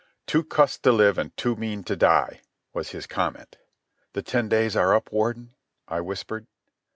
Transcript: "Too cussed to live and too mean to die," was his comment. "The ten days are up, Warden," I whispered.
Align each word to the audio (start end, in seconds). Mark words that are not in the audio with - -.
"Too 0.25 0.43
cussed 0.43 0.81
to 0.81 0.91
live 0.91 1.19
and 1.19 1.37
too 1.37 1.55
mean 1.55 1.83
to 1.83 1.95
die," 1.95 2.41
was 2.73 2.89
his 2.89 3.05
comment. 3.05 3.57
"The 4.13 4.23
ten 4.23 4.49
days 4.49 4.75
are 4.75 4.95
up, 4.95 5.11
Warden," 5.11 5.53
I 5.87 6.01
whispered. 6.01 6.47